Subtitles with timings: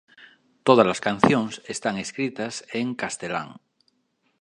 [0.67, 3.49] Tódalas cancións están escritas en castelán.